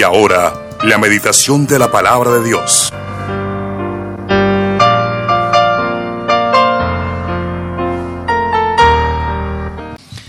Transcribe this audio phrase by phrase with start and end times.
[0.00, 2.90] Y ahora, la meditación de la palabra de Dios.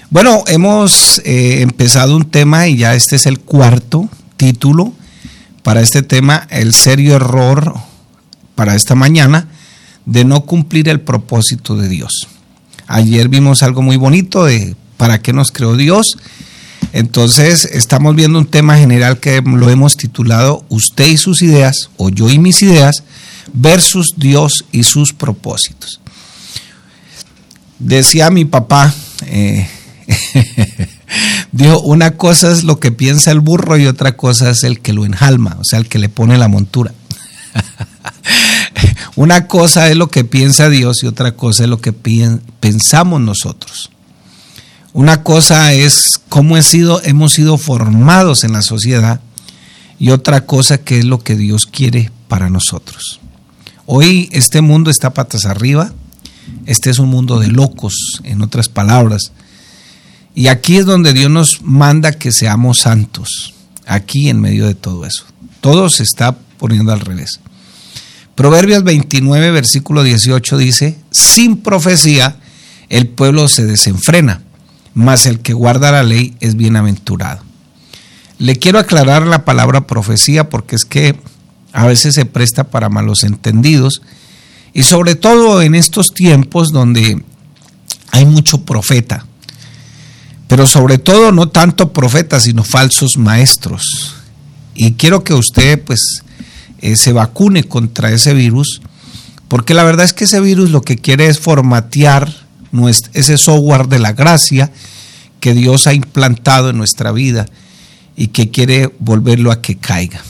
[0.10, 4.92] Bueno, hemos eh, empezado un tema y ya este es el cuarto título
[5.64, 7.74] para este tema, el serio error
[8.56, 9.48] para esta mañana
[10.06, 12.28] de no cumplir el propósito de Dios.
[12.88, 16.18] Ayer vimos algo muy bonito de para qué nos creó Dios.
[16.94, 22.10] Entonces estamos viendo un tema general que lo hemos titulado Usted y sus ideas o
[22.10, 23.04] yo y mis ideas
[23.54, 26.02] versus Dios y sus propósitos.
[27.80, 28.94] Decía mi papá,
[29.26, 29.68] eh,
[31.52, 34.94] dijo, una cosa es lo que piensa el burro y otra cosa es el que
[34.94, 36.94] lo enjalma, o sea, el que le pone la montura.
[39.16, 43.92] Una cosa es lo que piensa Dios y otra cosa es lo que pensamos nosotros.
[44.94, 49.22] Una cosa es cómo hemos sido formados en la sociedad
[50.00, 53.22] y otra cosa que es lo que Dios quiere para nosotros.
[53.86, 55.94] Hoy este mundo está patas arriba,
[56.66, 59.32] este es un mundo de locos, en otras palabras.
[60.36, 63.54] Y aquí es donde Dios nos manda que seamos santos,
[63.86, 65.24] aquí en medio de todo eso.
[65.62, 67.40] Todo se está poniendo al revés.
[68.36, 72.38] Proverbios 29, versículo 18 dice, sin profecía
[72.90, 74.42] el pueblo se desenfrena,
[74.94, 77.42] mas el que guarda la ley es bienaventurado.
[78.38, 81.16] Le quiero aclarar la palabra profecía porque es que
[81.74, 84.02] a veces se presta para malos entendidos
[84.74, 87.24] y sobre todo en estos tiempos donde
[88.12, 89.26] hay mucho profeta,
[90.48, 94.16] pero sobre todo no tanto profetas sino falsos maestros.
[94.74, 96.24] Y quiero que usted pues
[96.80, 98.82] eh, se vacune contra ese virus,
[99.48, 102.34] porque la verdad es que ese virus lo que quiere es formatear
[103.14, 104.72] ese software de la gracia
[105.40, 107.46] que Dios ha implantado en nuestra vida
[108.16, 110.22] y que quiere volverlo a que caiga.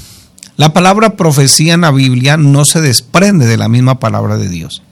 [0.57, 4.83] La palabra profecía en la Biblia no se desprende de la misma palabra de Dios.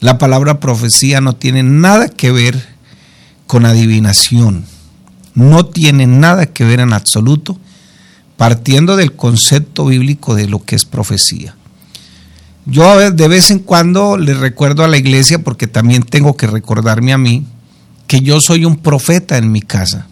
[0.00, 2.68] La palabra profecía no tiene nada que ver
[3.46, 4.64] con adivinación,
[5.34, 7.58] no tiene nada que ver en absoluto
[8.36, 11.54] partiendo del concepto bíblico de lo que es profecía.
[12.66, 17.12] Yo de vez en cuando le recuerdo a la iglesia, porque también tengo que recordarme
[17.12, 17.46] a mí,
[18.06, 20.06] que yo soy un profeta en mi casa,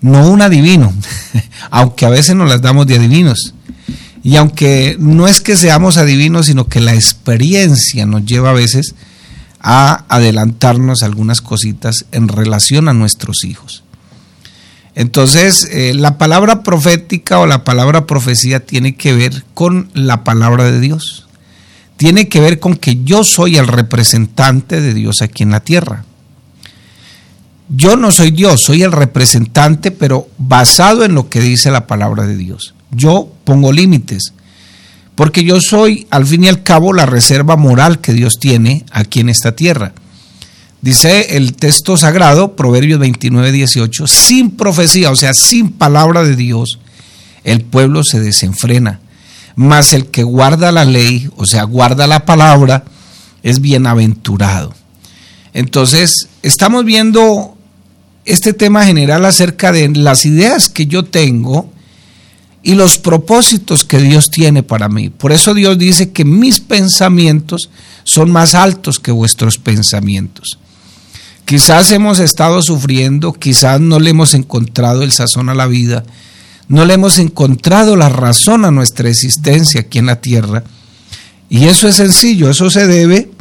[0.00, 0.92] no un adivino,
[1.70, 3.54] aunque a veces nos las damos de adivinos.
[4.22, 8.94] Y aunque no es que seamos adivinos, sino que la experiencia nos lleva a veces
[9.60, 13.82] a adelantarnos algunas cositas en relación a nuestros hijos.
[15.00, 20.70] Entonces, eh, la palabra profética o la palabra profecía tiene que ver con la palabra
[20.70, 21.26] de Dios.
[21.96, 26.04] Tiene que ver con que yo soy el representante de Dios aquí en la tierra.
[27.70, 32.26] Yo no soy Dios, soy el representante, pero basado en lo que dice la palabra
[32.26, 32.74] de Dios.
[32.90, 34.34] Yo pongo límites,
[35.14, 39.20] porque yo soy, al fin y al cabo, la reserva moral que Dios tiene aquí
[39.20, 39.94] en esta tierra.
[40.82, 46.78] Dice el texto sagrado, Proverbios 29, 18, sin profecía, o sea, sin palabra de Dios,
[47.44, 49.00] el pueblo se desenfrena.
[49.56, 52.84] Mas el que guarda la ley, o sea, guarda la palabra,
[53.42, 54.74] es bienaventurado.
[55.52, 57.58] Entonces, estamos viendo
[58.24, 61.70] este tema general acerca de las ideas que yo tengo
[62.62, 65.10] y los propósitos que Dios tiene para mí.
[65.10, 67.70] Por eso Dios dice que mis pensamientos
[68.04, 70.58] son más altos que vuestros pensamientos.
[71.50, 76.04] Quizás hemos estado sufriendo, quizás no le hemos encontrado el sazón a la vida,
[76.68, 80.62] no le hemos encontrado la razón a nuestra existencia aquí en la tierra.
[81.48, 83.32] Y eso es sencillo, eso se debe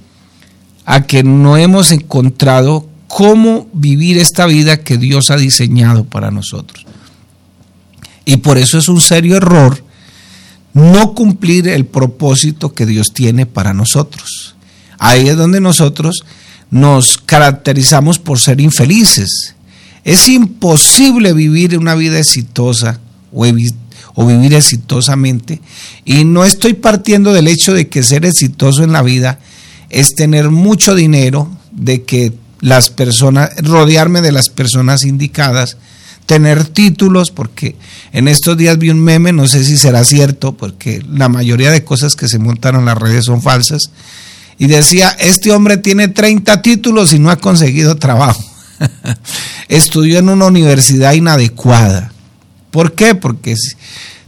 [0.86, 6.88] a que no hemos encontrado cómo vivir esta vida que Dios ha diseñado para nosotros.
[8.26, 9.84] Y por eso es un serio error
[10.74, 14.56] no cumplir el propósito que Dios tiene para nosotros.
[14.98, 16.24] Ahí es donde nosotros
[16.72, 19.56] nos caracterizamos por ser infelices.
[20.04, 23.00] Es imposible vivir una vida exitosa
[23.32, 25.62] o, vivir exitosamente.
[26.06, 29.40] Y no estoy partiendo del hecho de que ser exitoso en la vida
[29.90, 35.78] es tener mucho dinero, de que las personas, rodearme de las personas indicadas,
[36.26, 37.76] tener títulos, porque
[38.12, 41.84] en estos días vi un meme, no sé si será cierto, porque la mayoría de
[41.84, 43.90] cosas que se montan en las redes son falsas
[44.60, 48.44] y decía, este hombre tiene 30 títulos y no ha conseguido trabajo.
[49.70, 52.12] Estudió en una universidad inadecuada.
[52.70, 53.16] ¿Por qué?
[53.16, 53.56] Porque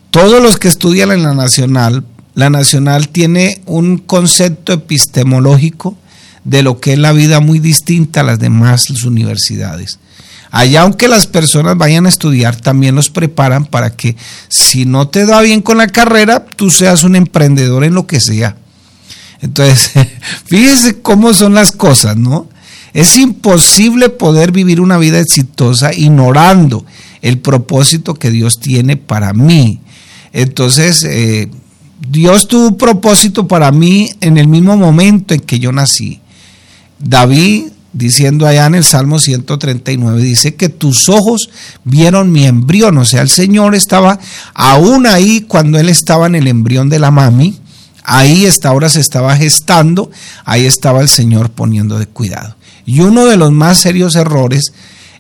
[0.10, 5.98] todos los que estudian en la Nacional, la Nacional tiene un concepto epistemológico
[6.46, 10.00] de lo que es la vida muy distinta a las demás universidades.
[10.50, 14.16] Allá aunque las personas vayan a estudiar, también los preparan para que
[14.48, 18.22] si no te da bien con la carrera, tú seas un emprendedor en lo que
[18.22, 18.56] sea.
[19.42, 19.92] Entonces,
[20.46, 22.48] fíjese cómo son las cosas, ¿no?
[22.94, 26.86] Es imposible poder vivir una vida exitosa ignorando
[27.22, 29.80] el propósito que Dios tiene para mí.
[30.34, 31.50] Entonces, eh,
[32.10, 36.20] Dios tuvo un propósito para mí en el mismo momento en que yo nací.
[37.00, 41.50] David, diciendo allá en el Salmo 139, dice que tus ojos
[41.84, 44.20] vieron mi embrión, o sea, el Señor estaba
[44.54, 47.60] aún ahí cuando él estaba en el embrión de la mami,
[48.04, 50.12] ahí esta ahora se estaba gestando,
[50.46, 52.56] ahí estaba el Señor poniendo de cuidado.
[52.86, 54.74] Y uno de los más serios errores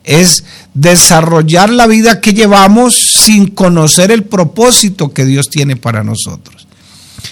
[0.03, 0.43] es
[0.73, 6.67] desarrollar la vida que llevamos sin conocer el propósito que Dios tiene para nosotros.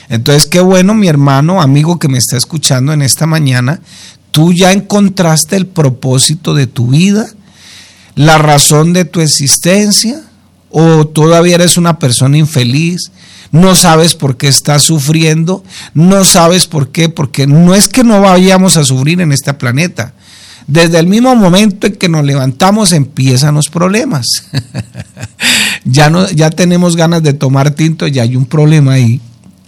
[0.08, 3.82] Entonces, qué bueno, mi hermano, amigo que me está escuchando en esta mañana,
[4.32, 7.28] tú ya encontraste el propósito de tu vida,
[8.16, 10.22] la razón de tu existencia,
[10.70, 13.12] o todavía eres una persona infeliz,
[13.52, 15.64] no sabes por qué estás sufriendo,
[15.94, 20.14] no sabes por qué, porque no es que no vayamos a sufrir en este planeta,
[20.68, 24.28] desde el mismo momento en que nos levantamos empiezan los problemas.
[25.84, 29.20] ya, no, ya tenemos ganas de tomar tinto, ya hay un problema ahí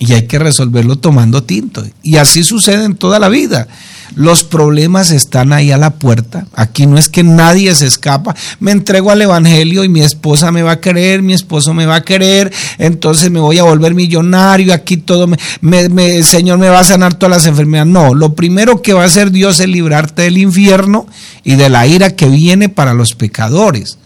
[0.01, 1.85] y hay que resolverlo tomando tinto.
[2.01, 3.67] Y así sucede en toda la vida.
[4.15, 6.47] Los problemas están ahí a la puerta.
[6.55, 8.35] Aquí no es que nadie se escapa.
[8.59, 11.97] Me entrego al Evangelio y mi esposa me va a querer, mi esposo me va
[11.97, 14.73] a querer, entonces me voy a volver millonario.
[14.73, 15.29] Aquí todo,
[15.61, 17.93] me, el Señor me va a sanar todas las enfermedades.
[17.93, 21.05] No, lo primero que va a hacer Dios es librarte del infierno
[21.43, 23.99] y de la ira que viene para los pecadores.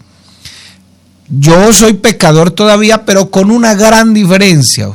[1.30, 4.90] Yo soy pecador todavía, pero con una gran diferencia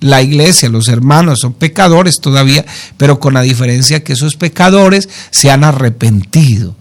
[0.00, 2.64] la iglesia, los hermanos son pecadores todavía,
[2.96, 6.76] pero con la diferencia que esos pecadores se han arrepentido.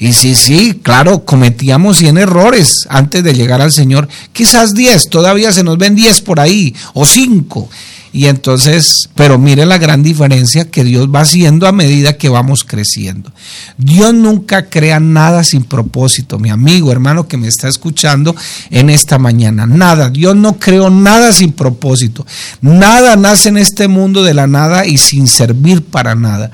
[0.00, 5.52] Y sí, sí, claro, cometíamos 100 errores antes de llegar al Señor, quizás 10, todavía
[5.52, 7.68] se nos ven 10 por ahí, o 5.
[8.12, 12.64] Y entonces, pero mire la gran diferencia que Dios va haciendo a medida que vamos
[12.64, 13.30] creciendo.
[13.76, 18.34] Dios nunca crea nada sin propósito, mi amigo, hermano que me está escuchando
[18.70, 19.66] en esta mañana.
[19.66, 22.26] Nada, Dios no creó nada sin propósito.
[22.62, 26.50] Nada nace en este mundo de la nada y sin servir para nada.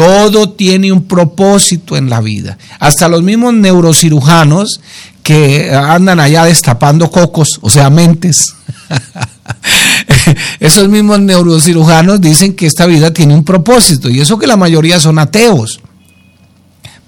[0.00, 2.56] Todo tiene un propósito en la vida.
[2.78, 4.80] Hasta los mismos neurocirujanos
[5.22, 8.54] que andan allá destapando cocos, o sea, mentes.
[10.58, 14.98] Esos mismos neurocirujanos dicen que esta vida tiene un propósito y eso que la mayoría
[14.98, 15.82] son ateos.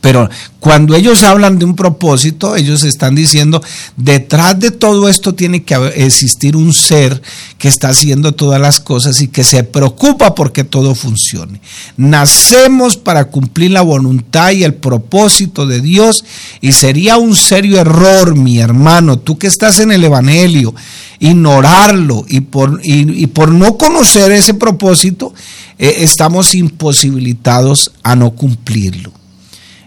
[0.03, 0.29] Pero
[0.59, 3.63] cuando ellos hablan de un propósito, ellos están diciendo,
[3.97, 7.23] detrás de todo esto tiene que existir un ser
[7.57, 11.61] que está haciendo todas las cosas y que se preocupa porque todo funcione.
[11.97, 16.25] Nacemos para cumplir la voluntad y el propósito de Dios
[16.61, 20.75] y sería un serio error, mi hermano, tú que estás en el Evangelio,
[21.21, 25.33] ignorarlo y por, y, por no conocer ese propósito,
[25.79, 29.22] eh, estamos imposibilitados a no cumplirlo.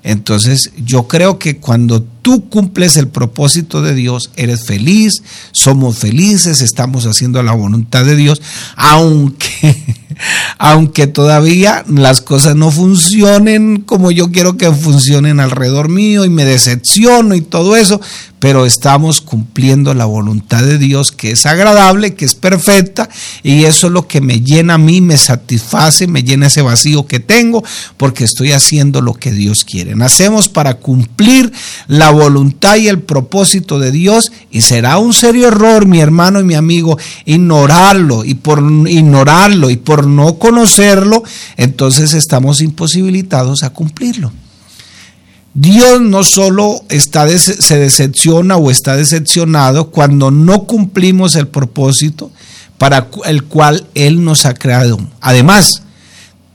[0.06, 6.62] Entonces yo creo que cuando tú cumples el propósito de Dios, eres feliz, somos felices,
[6.62, 8.40] estamos haciendo la voluntad de Dios,
[8.76, 9.76] aunque,
[10.58, 16.46] aunque todavía las cosas no funcionen como yo quiero que funcionen alrededor mío y me
[16.46, 18.00] decepciono y todo eso,
[18.46, 23.10] pero estamos cumpliendo la voluntad de Dios que es agradable, que es perfecta,
[23.42, 27.08] y eso es lo que me llena a mí, me satisface, me llena ese vacío
[27.08, 27.64] que tengo,
[27.98, 29.96] porque estoy haciendo lo que Dios quiere.
[29.96, 31.52] Nacemos para cumplir
[31.88, 36.44] la voluntad y el propósito de Dios, y será un serio error, mi hermano y
[36.44, 41.24] mi amigo, ignorarlo, y por ignorarlo y por no conocerlo,
[41.58, 44.32] entonces estamos imposibilitados a cumplirlo.
[45.54, 52.30] Dios no solo está se decepciona o está decepcionado cuando no cumplimos el propósito
[52.78, 55.00] para el cual Él nos ha creado.
[55.22, 55.82] Además,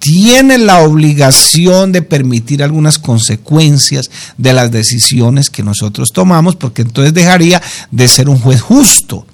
[0.00, 7.14] tiene la obligación de permitir algunas consecuencias de las decisiones que nosotros tomamos, porque entonces
[7.14, 9.26] dejaría de ser un juez justo.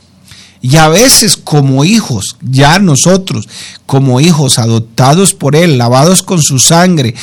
[0.62, 3.48] Y a veces como hijos, ya nosotros,
[3.84, 7.14] como hijos adoptados por Él, lavados con su sangre,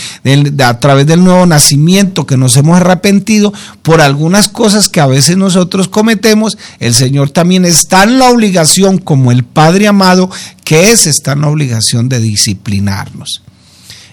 [0.63, 5.37] a través del nuevo nacimiento que nos hemos arrepentido por algunas cosas que a veces
[5.37, 10.29] nosotros cometemos, el Señor también está en la obligación, como el Padre amado
[10.63, 13.41] que es, está en la obligación de disciplinarnos.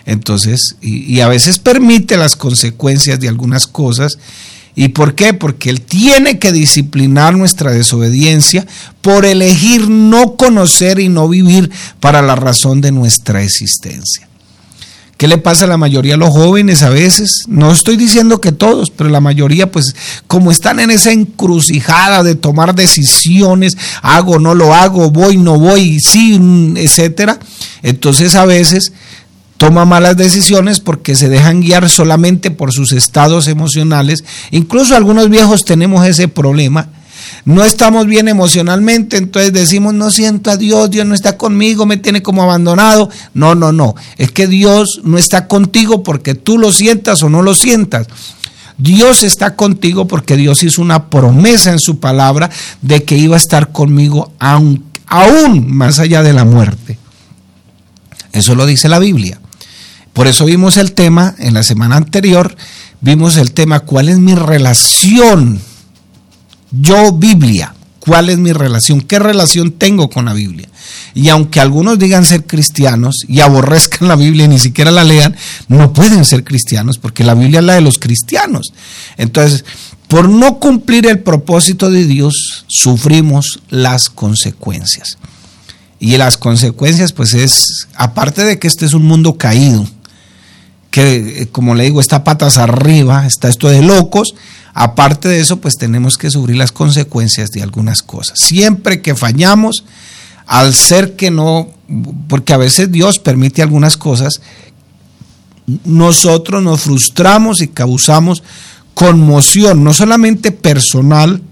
[0.06, 4.18] Entonces, y, y a veces permite las consecuencias de algunas cosas
[4.74, 5.34] ¿Y por qué?
[5.34, 8.66] Porque Él tiene que disciplinar nuestra desobediencia
[9.02, 14.30] por elegir no conocer y no vivir para la razón de nuestra existencia.
[15.20, 17.42] ¿Qué le pasa a la mayoría de los jóvenes a veces?
[17.46, 19.94] No estoy diciendo que todos, pero la mayoría, pues,
[20.26, 26.00] como están en esa encrucijada de tomar decisiones, hago, no lo hago, voy, no voy,
[26.00, 26.40] sí,
[26.74, 27.38] etcétera.
[27.82, 28.94] Entonces a veces
[29.60, 34.24] toma malas decisiones porque se dejan guiar solamente por sus estados emocionales.
[34.52, 36.88] Incluso algunos viejos tenemos ese problema
[37.44, 41.96] no estamos bien emocionalmente, entonces decimos, no siento a Dios, Dios no está conmigo, me
[41.96, 43.08] tiene como abandonado.
[43.34, 47.42] No, no, no, es que Dios no está contigo porque tú lo sientas o no
[47.42, 48.08] lo sientas.
[48.78, 52.50] Dios está contigo porque Dios hizo una promesa en su palabra
[52.82, 56.98] de que iba a estar conmigo aún, aún más allá de la muerte.
[58.32, 59.39] Eso lo dice la Biblia.
[60.12, 62.56] Por eso vimos el tema en la semana anterior,
[63.00, 65.60] vimos el tema, ¿cuál es mi relación
[66.72, 69.00] yo, Biblia, ¿cuál es mi relación?
[69.00, 70.68] ¿Qué relación tengo con la Biblia?
[71.14, 75.36] Y aunque algunos digan ser cristianos y aborrezcan la Biblia y ni siquiera la lean,
[75.68, 78.72] no pueden ser cristianos porque la Biblia es la de los cristianos.
[79.16, 79.64] Entonces,
[80.06, 85.18] por no cumplir el propósito de Dios, sufrimos las consecuencias.
[85.98, 89.86] Y las consecuencias, pues es, aparte de que este es un mundo caído,
[90.90, 94.34] que como le digo, está patas arriba, está esto de locos,
[94.72, 98.38] Aparte de eso, pues tenemos que sufrir las consecuencias de algunas cosas.
[98.38, 99.84] Siempre que fallamos,
[100.46, 101.68] al ser que no,
[102.28, 104.40] porque a veces Dios permite algunas cosas,
[105.84, 108.42] nosotros nos frustramos y causamos
[108.94, 111.42] conmoción, no solamente personal,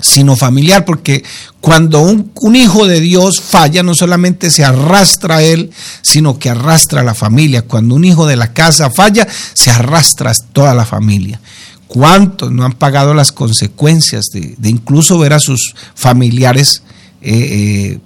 [0.00, 1.24] sino familiar, porque
[1.60, 5.70] cuando un, hijo de Dios falla, no solamente se arrastra a él,
[6.02, 7.62] sino que arrastra a la familia.
[7.62, 11.40] Cuando un hijo de la casa falla, se arrastra toda la familia.
[11.88, 16.82] ¿Cuántos no han pagado las consecuencias de, incluso ver a sus familiares
[17.22, 17.98] eh, eh,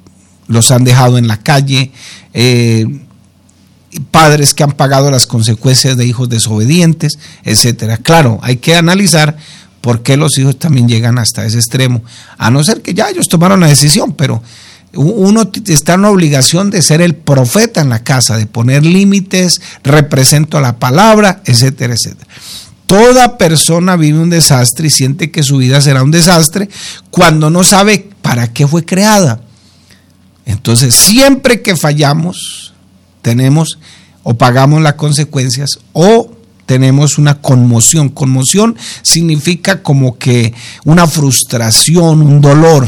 [0.46, 1.90] los han dejado en la calle?
[2.34, 2.86] Eh,
[4.10, 7.96] padres que han pagado las consecuencias de hijos desobedientes, etcétera.
[7.96, 9.36] Claro, hay que analizar
[9.80, 12.02] por qué los hijos también llegan hasta ese extremo,
[12.38, 14.42] a no ser que ya ellos tomaron la decisión, pero
[14.94, 19.60] uno está en la obligación de ser el profeta en la casa, de poner límites,
[19.84, 22.28] represento la palabra, etcétera, etcétera.
[22.86, 26.68] Toda persona vive un desastre y siente que su vida será un desastre
[27.10, 29.40] cuando no sabe para qué fue creada.
[30.44, 32.74] Entonces, siempre que fallamos,
[33.22, 33.78] tenemos
[34.24, 36.32] o pagamos las consecuencias o
[36.70, 38.10] tenemos una conmoción.
[38.10, 42.86] Conmoción significa como que una frustración, un dolor,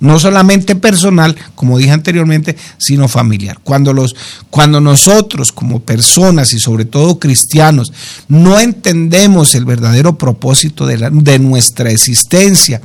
[0.00, 3.58] no solamente personal, como dije anteriormente, sino familiar.
[3.62, 4.16] Cuando, los,
[4.48, 7.92] cuando nosotros como personas y sobre todo cristianos
[8.28, 12.80] no entendemos el verdadero propósito de, de nuestra existencia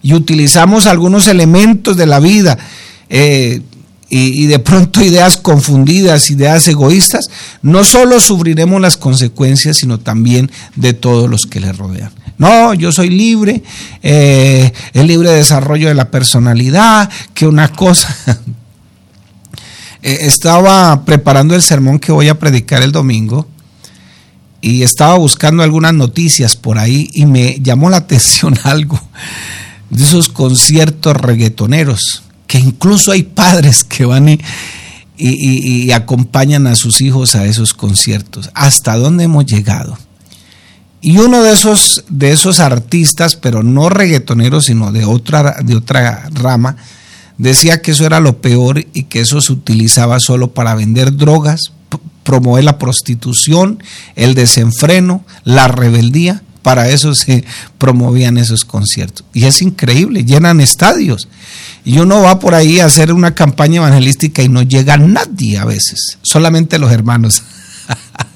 [0.00, 2.56] y utilizamos algunos elementos de la vida,
[3.08, 3.62] eh,
[4.14, 7.24] y, de pronto ideas confundidas, ideas egoístas,
[7.62, 12.12] no solo sufriremos las consecuencias, sino también de todos los que le rodean.
[12.36, 13.62] No, yo soy libre,
[14.02, 18.14] eh, el libre desarrollo de la personalidad, que una cosa...
[20.04, 23.46] Eh, estaba preparando el sermón que voy a predicar el domingo
[24.60, 29.00] y estaba buscando algunas noticias por ahí y me llamó la atención algo
[29.90, 34.38] de esos conciertos reggaetoneros que incluso hay padres que van
[35.16, 38.50] y, acompañan a sus hijos a esos conciertos.
[38.52, 39.96] ¿Hasta dónde hemos llegado?
[41.00, 46.28] Y uno de esos, de esos artistas, pero no reggaetoneros, sino de otra, de otra
[46.30, 46.76] rama,
[47.38, 51.72] decía que eso era lo peor y que eso se utilizaba solo para vender drogas,
[52.22, 53.82] promover la prostitución,
[54.14, 56.42] el desenfreno, la rebeldía.
[56.62, 57.44] Para eso se
[57.78, 59.24] promovían esos conciertos.
[59.32, 61.28] Y es increíble, llenan estadios.
[61.84, 65.64] Y uno va por ahí a hacer una campaña evangelística y no llega nadie a
[65.64, 67.42] veces, solamente los hermanos.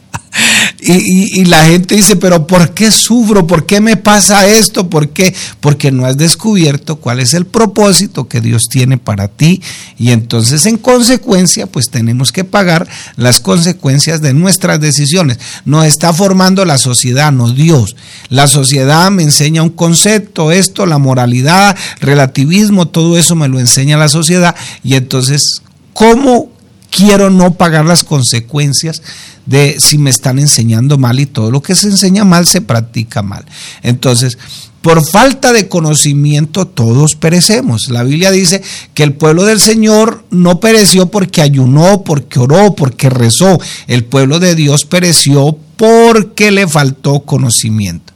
[0.88, 3.47] Y, la gente dice, pero ¿por qué sufro?
[3.47, 4.88] ¿Por qué me pasa esto?
[4.88, 5.35] ¿Por qué?
[5.59, 9.61] Porque no has descubierto cuál es el propósito que Dios tiene para ti.
[9.99, 15.38] Y entonces en consecuencia, pues tenemos que pagar las consecuencias de nuestras decisiones.
[15.64, 17.97] Nos está formando la sociedad, no Dios.
[18.28, 23.97] La sociedad me enseña un concepto, esto, la moralidad, relativismo, todo eso me lo enseña
[23.97, 24.55] la sociedad.
[24.85, 25.62] Y entonces,
[25.93, 26.56] ¿cómo
[26.97, 29.03] quiero no pagar las consecuencias
[29.45, 33.23] de si me están enseñando mal y todo lo que se enseña mal se practica
[33.23, 33.45] mal.
[33.83, 34.38] Entonces,
[34.81, 37.88] por falta de conocimiento todos perecemos.
[37.91, 38.62] La Biblia dice
[38.95, 43.61] que el pueblo del Señor no pereció porque ayunó, porque oró, porque rezó.
[43.88, 48.15] El pueblo de Dios pereció porque le faltó conocimiento.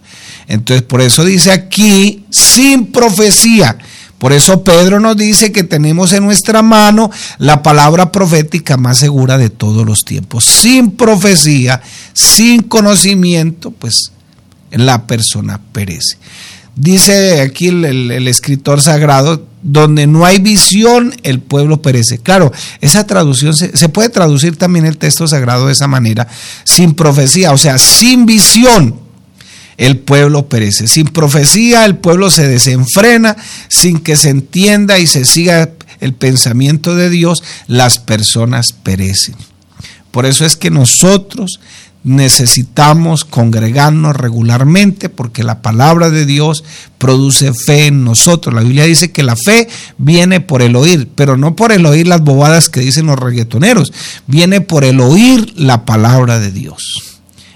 [0.49, 3.78] Entonces, por eso dice aquí, sin profecía,
[4.20, 9.38] Por eso Pedro nos dice que tenemos en nuestra mano la palabra profética más segura
[9.38, 10.44] de todos los tiempos.
[10.44, 11.80] Sin profecía,
[12.12, 14.12] sin conocimiento, pues
[14.72, 16.18] la persona perece.
[16.76, 22.18] Dice aquí el, escritor sagrado, donde no hay visión, el pueblo perece.
[22.18, 26.28] Claro, esa traducción se, puede traducir también el texto sagrado de esa manera,
[26.64, 29.00] sin profecía, o sea, sin visión,
[29.80, 30.87] el pueblo perece.
[30.88, 33.34] Sin profecía, el pueblo se desenfrena,
[33.68, 35.70] sin que se entienda y se siga
[36.00, 39.37] el pensamiento de Dios, las personas perecen.
[40.10, 41.60] Por eso es que nosotros
[42.04, 46.62] necesitamos congregarnos regularmente porque la palabra de Dios
[46.99, 48.54] produce fe en nosotros.
[48.54, 52.06] La Biblia dice que la fe viene por el oír, pero no por el oír
[52.06, 53.94] las bobadas que dicen los reggaetoneros,
[54.26, 57.09] viene por el oír la palabra de Dios.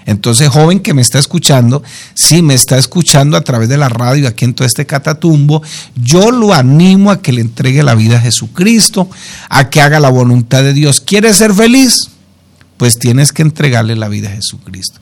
[0.05, 1.83] Entonces, joven que me está escuchando,
[2.13, 5.61] si me está escuchando a través de la radio aquí en todo este catatumbo,
[5.95, 9.09] yo lo animo a que le entregue la vida a Jesucristo,
[9.49, 11.01] a que haga la voluntad de Dios.
[11.01, 12.09] ¿Quieres ser feliz?
[12.77, 14.99] pues tienes que entregarle la vida a Jesucristo.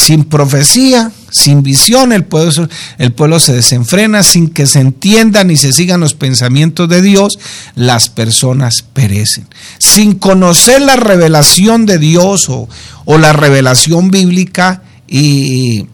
[0.00, 5.58] Sin profecía, sin visión, el pueblo, el pueblo se desenfrena, sin que se entiendan ni
[5.58, 7.38] se sigan los pensamientos de Dios,
[7.74, 9.46] las personas perecen.
[9.78, 12.66] Sin conocer la revelación de Dios o,
[13.04, 15.86] o la revelación bíblica y,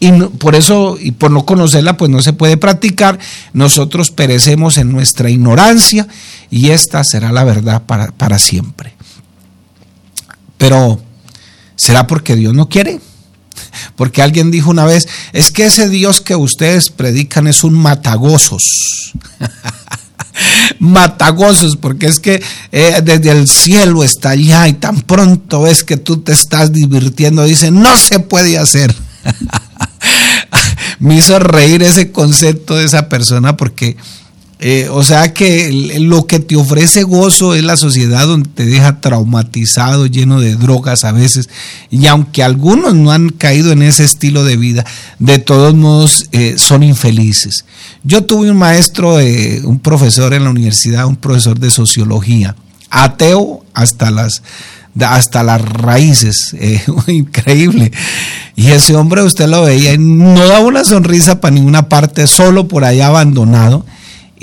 [0.00, 3.20] y por eso, y por no conocerla, pues no se puede practicar,
[3.52, 6.08] nosotros perecemos en nuestra ignorancia
[6.50, 8.94] y esta será la verdad para, para siempre.
[10.58, 11.00] Pero,
[11.76, 12.98] ¿será porque Dios no quiere?
[13.96, 18.62] Porque alguien dijo una vez, es que ese Dios que ustedes predican es un matagosos.
[20.78, 25.96] matagosos, porque es que eh, desde el cielo está allá y tan pronto es que
[25.96, 28.94] tú te estás divirtiendo, dice, no se puede hacer.
[30.98, 33.96] Me hizo reír ese concepto de esa persona porque
[34.64, 39.00] eh, o sea que lo que te ofrece gozo es la sociedad donde te deja
[39.00, 41.48] traumatizado, lleno de drogas a veces.
[41.90, 44.86] Y aunque algunos no han caído en ese estilo de vida,
[45.18, 47.64] de todos modos eh, son infelices.
[48.04, 52.54] Yo tuve un maestro, eh, un profesor en la universidad, un profesor de sociología,
[52.88, 54.44] ateo hasta las
[55.00, 56.54] hasta las raíces,
[57.08, 57.90] increíble.
[58.54, 62.84] Y ese hombre usted lo veía, no daba una sonrisa para ninguna parte, solo por
[62.84, 63.84] allá abandonado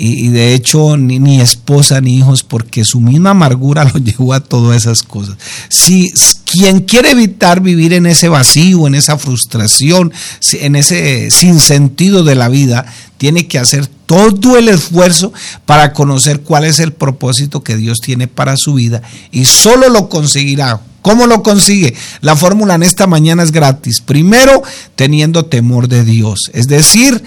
[0.02, 4.40] y, de hecho ni, ni, esposa ni hijos porque su misma amargura lo llevó a
[4.40, 5.36] todas esas cosas.
[5.68, 6.10] Si
[6.46, 10.12] quien quiere evitar vivir en ese vacío, en esa frustración,
[10.52, 12.86] en ese sinsentido de la vida,
[13.18, 15.32] tiene que hacer todo el esfuerzo
[15.66, 20.08] para conocer cuál es el propósito que Dios tiene para su vida y solo lo
[20.08, 21.94] conseguirá ¿Cómo lo consigue?
[22.20, 24.02] La fórmula en esta mañana es gratis.
[24.02, 24.62] Primero,
[24.96, 26.50] teniendo temor de Dios.
[26.52, 27.22] Es decir,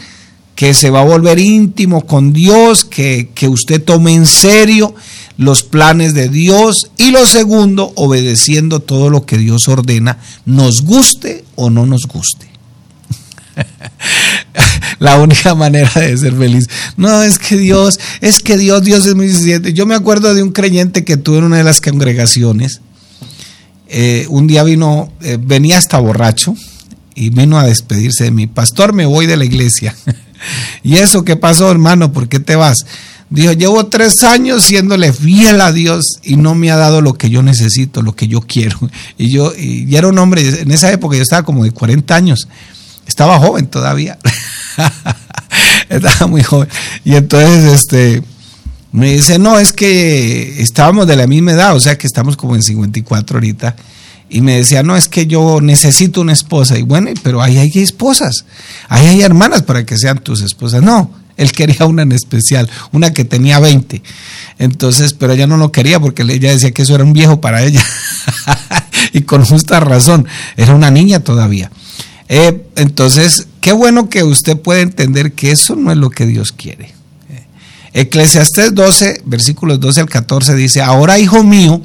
[0.56, 4.96] que se va a volver íntimo con Dios, que, usted tome en serio
[5.38, 11.44] los planes de Dios y lo segundo, obedeciendo todo lo que Dios ordena, nos guste
[11.56, 12.48] o no nos guste.
[15.00, 16.70] La única manera de ser feliz.
[16.98, 19.74] No, es que Dios, es que Dios, Dios es muy suficiente.
[19.74, 22.82] Yo me acuerdo de un creyente que tuve en una de las congregaciones.
[23.88, 26.56] Eh, un día vino, eh, venía hasta borracho
[27.16, 28.48] y vino a despedirse de mí.
[28.48, 29.96] Pastor, me voy de la iglesia.
[30.84, 32.12] ¿Y eso qué pasó, hermano?
[32.12, 32.86] ¿Por qué te vas?
[33.30, 37.30] Dijo, llevo tres años siéndole fiel a Dios y no me ha dado lo que
[37.30, 38.78] yo necesito, lo que yo quiero.
[39.18, 42.48] Y yo, y era un hombre, en esa época yo estaba como de 40 años,
[43.08, 44.18] estaba joven todavía,
[45.90, 46.68] estaba muy joven.
[47.04, 48.24] Y entonces, este,
[48.92, 52.56] me dice, no, es que estábamos de la misma edad, o sea que estamos como
[52.56, 53.76] en 54 ahorita.
[54.34, 56.76] Y me decía, no, es que yo necesito una esposa.
[56.80, 58.46] Y bueno, pero ahí hay esposas,
[58.89, 60.82] ahí hay hermanas para que sean tus esposas.
[60.82, 64.02] No, él quería una en especial, una que tenía 20.
[64.58, 67.62] Entonces, pero ella no lo quería porque ella decía que eso era un viejo para
[67.62, 67.86] ella.
[69.13, 71.69] y con justa razón, era una niña todavía.
[72.28, 76.52] Eh, entonces, qué bueno que usted puede entender que eso no es lo que Dios
[76.52, 76.91] quiere.
[77.93, 81.84] Eclesiastés 12, versículos 12 al 14 dice, ahora hijo mío,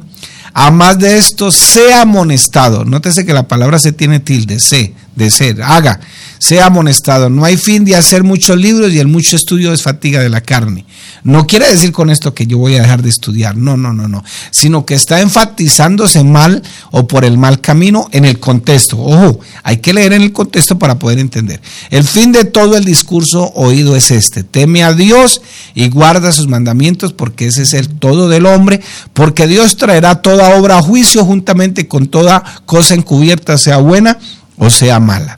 [0.53, 2.85] a más de esto, sea amonestado.
[2.85, 6.01] Nótese que la palabra se tiene tilde, sé, de ser, haga,
[6.39, 7.29] sea amonestado.
[7.29, 10.41] No hay fin de hacer muchos libros y el mucho estudio es fatiga de la
[10.41, 10.87] carne.
[11.25, 14.09] No quiere decir con esto que yo voy a dejar de estudiar, no, no, no,
[14.09, 18.99] no, sino que está enfatizándose mal o por el mal camino en el contexto.
[18.99, 21.61] Ojo, hay que leer en el contexto para poder entender.
[21.91, 25.43] El fin de todo el discurso oído es este, teme a Dios
[25.75, 28.81] y guarda sus mandamientos porque ese es el todo del hombre,
[29.13, 34.19] porque Dios traerá toda obra a juicio juntamente con toda cosa encubierta, sea buena
[34.59, 35.37] o sea mala.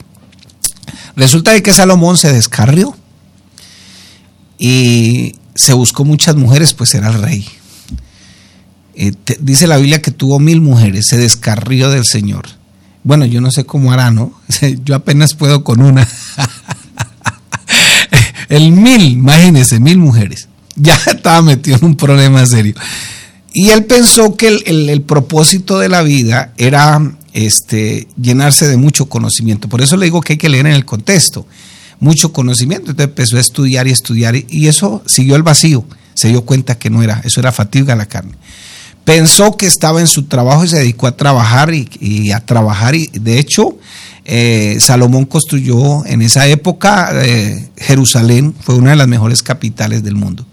[1.15, 2.95] Resulta que Salomón se descarrió
[4.57, 7.45] y se buscó muchas mujeres, pues era el rey.
[8.95, 12.47] Eh, dice la Biblia que tuvo mil mujeres, se descarrió del Señor.
[13.03, 14.31] Bueno, yo no sé cómo hará, ¿no?
[14.85, 16.07] Yo apenas puedo con una.
[18.49, 20.47] el mil, imagínense, mil mujeres.
[20.75, 22.75] Ya estaba metido en un problema serio.
[23.53, 27.01] Y él pensó que el, propósito de la vida era
[27.33, 29.69] este, llenarse de mucho conocimiento.
[29.69, 31.45] Por eso le digo que hay que leer en el contexto.
[31.99, 32.91] Mucho conocimiento.
[32.91, 35.85] Entonces empezó a estudiar y estudiar y eso siguió el vacío.
[36.13, 38.33] Se dio cuenta que no era, eso era fatiga a la carne.
[39.03, 42.93] Pensó que estaba en su trabajo y se dedicó a trabajar y, a trabajar.
[42.95, 43.77] Y de hecho,
[44.25, 50.15] eh, Salomón construyó en esa época eh, Jerusalén, fue una de las mejores capitales del
[50.15, 50.45] mundo.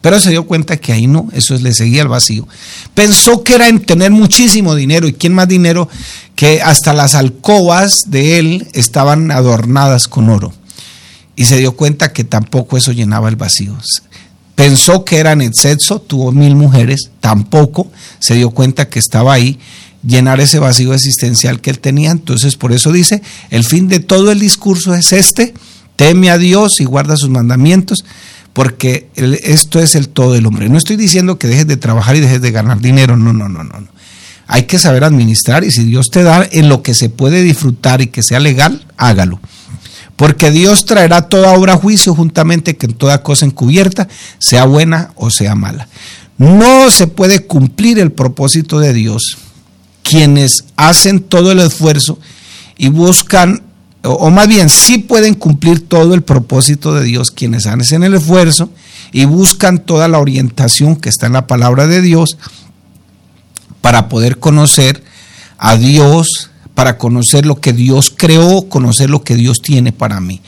[0.00, 2.48] Pero se dio cuenta que ahí no, eso le seguía el vacío.
[2.94, 5.06] Pensó que era en tener muchísimo dinero.
[5.06, 5.88] ¿Y quién más dinero?
[6.34, 10.54] Que hasta las alcobas de él estaban adornadas con oro.
[11.36, 13.76] Y se dio cuenta que tampoco eso llenaba el vacío.
[14.54, 19.32] Pensó que era en el sexo, tuvo mil mujeres, tampoco se dio cuenta que estaba
[19.32, 19.58] ahí
[20.06, 22.10] llenar ese vacío existencial que él tenía.
[22.10, 25.52] Entonces, por eso dice, el fin de todo el discurso es este,
[25.96, 28.04] teme a Dios y guarda sus mandamientos
[28.52, 30.68] porque esto es el todo del hombre.
[30.68, 33.62] No estoy diciendo que dejes de trabajar y dejes de ganar dinero, no, no, no,
[33.62, 33.88] no.
[34.46, 38.00] Hay que saber administrar y si Dios te da en lo que se puede disfrutar
[38.00, 39.40] y que sea legal, hágalo.
[40.16, 44.08] Porque Dios traerá toda obra a juicio juntamente que en toda cosa encubierta,
[44.38, 45.88] sea buena o sea mala.
[46.36, 49.38] No se puede cumplir el propósito de Dios
[50.02, 52.18] quienes hacen todo el esfuerzo
[52.76, 53.62] y buscan
[54.02, 58.70] o, más bien sí pueden cumplir todo el propósito de Dios quienes hacen el esfuerzo
[59.12, 62.38] y buscan toda la orientación que está en la palabra de Dios
[63.80, 65.02] para poder conocer
[65.58, 70.40] a Dios, para conocer lo que Dios creó, conocer lo que Dios tiene para mí.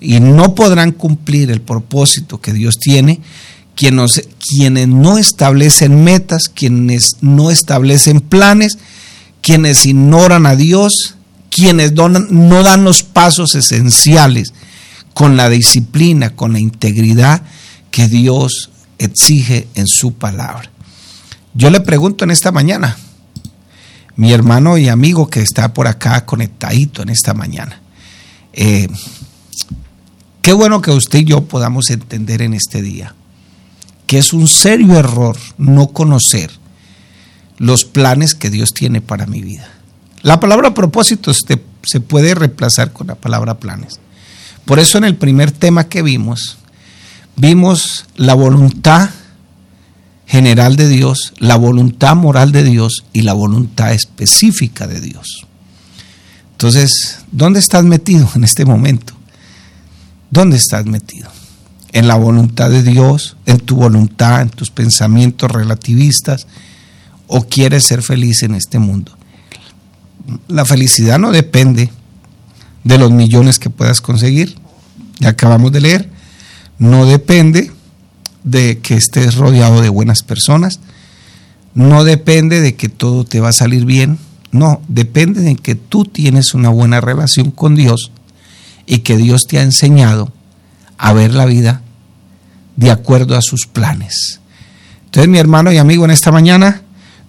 [0.00, 3.20] Y no podrán cumplir el propósito que Dios tiene
[3.74, 8.76] quienes, quienes no establecen metas, quienes no establecen planes,
[9.40, 11.14] quienes ignoran a Dios
[11.50, 14.52] quienes no dan los pasos esenciales
[15.14, 17.42] con la disciplina, con la integridad
[17.90, 20.70] que Dios exige en su palabra.
[21.54, 22.96] Yo le pregunto en esta mañana,
[24.16, 27.80] mi hermano y amigo que está por acá conectadito en esta mañana,
[28.52, 28.88] eh,
[30.42, 33.14] qué bueno que usted y yo podamos entender en este día
[34.08, 36.50] que es un serio error no conocer
[37.58, 39.68] los planes que Dios tiene para mi vida.
[40.22, 44.00] La palabra propósito se puede reemplazar con la palabra planes.
[44.64, 46.58] Por eso en el primer tema que vimos,
[47.36, 49.10] vimos la voluntad
[50.26, 55.46] general de Dios, la voluntad moral de Dios y la voluntad específica de Dios.
[56.52, 59.14] Entonces, ¿dónde estás metido en este momento?
[60.30, 61.30] ¿Dónde estás metido?
[61.92, 63.36] ¿En la voluntad de Dios?
[63.46, 64.42] ¿En tu voluntad?
[64.42, 66.46] ¿En tus pensamientos relativistas?
[67.26, 69.16] ¿O quieres ser feliz en este mundo?
[70.48, 71.90] La felicidad no depende
[72.84, 74.56] de los millones que puedas conseguir.
[75.20, 76.08] Ya acabamos de leer.
[76.78, 77.72] No depende
[78.44, 80.80] de que estés rodeado de buenas personas.
[81.74, 84.18] No depende de que todo te va a salir bien.
[84.50, 88.10] No, depende de que tú tienes una buena relación con Dios
[88.86, 90.32] y que Dios te ha enseñado
[90.96, 91.82] a ver la vida
[92.76, 94.40] de acuerdo a sus planes.
[95.04, 96.82] Entonces, mi hermano y amigo, en esta mañana,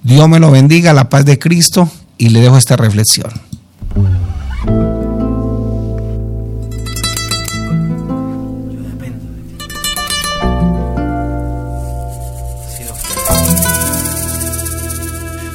[0.03, 3.31] Dios me lo bendiga, la paz de Cristo y le dejo esta reflexión.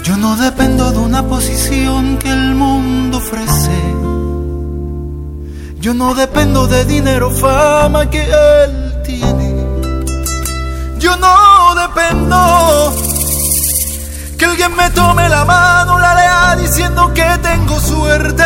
[0.03, 3.79] Yo no dependo de una posición que el mundo ofrece.
[5.81, 9.55] Yo no dependo de dinero, fama que él tiene.
[10.99, 13.14] Yo no dependo
[14.37, 18.45] que alguien me tome la mano, la lea diciendo que tengo suerte.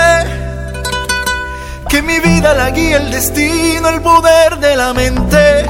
[1.88, 5.66] Que mi vida la guía el destino, el poder de la mente.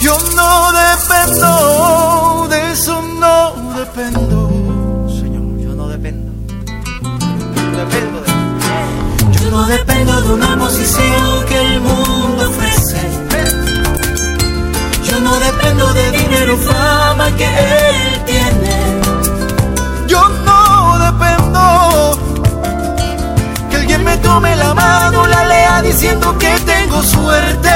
[0.00, 4.48] Yo no dependo, de eso no dependo.
[5.08, 6.32] Señor, yo no dependo.
[7.54, 13.00] Yo dependo de Yo no dependo de una posición que el mundo ofrece.
[15.04, 18.11] Yo no dependo de dinero, fama que él
[24.22, 27.70] tome la mano, la lea diciendo que tengo suerte.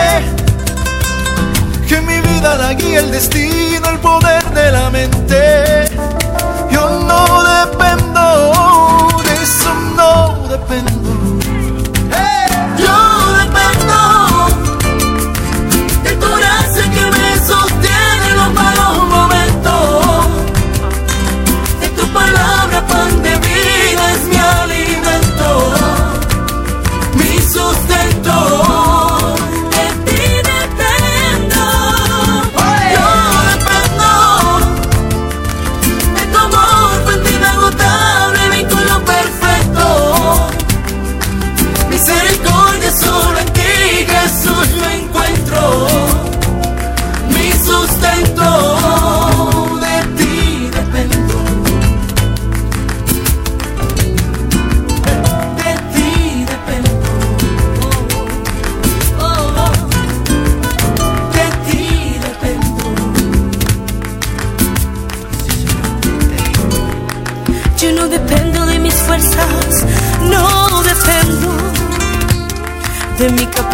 [1.88, 5.95] Que mi vida la guía el destino, el poder de la mente.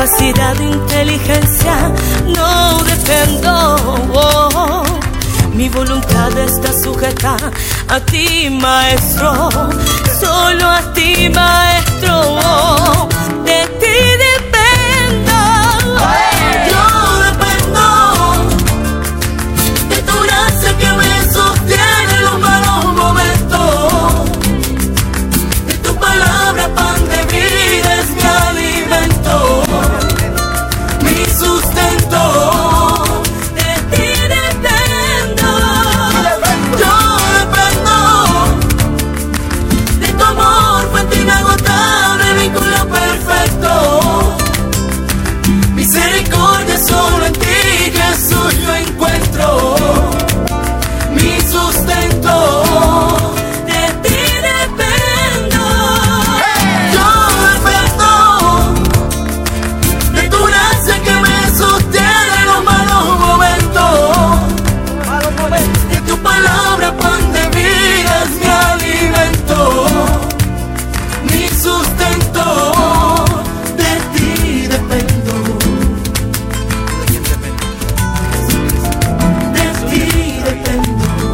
[0.02, 1.92] Capacidad de inteligencia,
[2.26, 3.76] no dependo.
[5.54, 7.36] Mi voluntad está sujeta
[7.88, 9.48] a ti, maestro,
[10.18, 13.11] solo a ti, maestro.